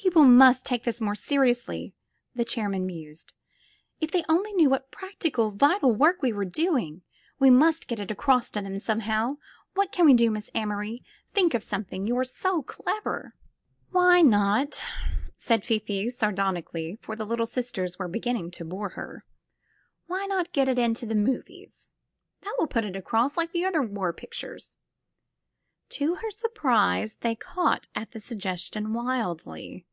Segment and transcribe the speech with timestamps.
[0.00, 1.92] "People must take this more seriously,"
[2.34, 3.34] the chairman mused.
[4.00, 7.02] "If they only knew what practical, vital work we were doing!
[7.38, 9.36] We must get it across to them somehow.
[9.74, 10.30] What can we do.
[10.30, 11.04] Miss Amory?
[11.34, 12.06] Think of something.
[12.06, 13.34] You're so clever!"
[13.90, 18.08] 183 SQUARE PEGGY tt' Why not," said Fifi, sardonically, for the Little Sis ters were
[18.08, 19.24] beginning to bore her—
[20.06, 21.90] '*why not get it into the movies?
[22.42, 24.76] That will put it across— ^like the other war pictures.'*
[25.90, 29.84] To her surprise they caught at the suggestion wildly.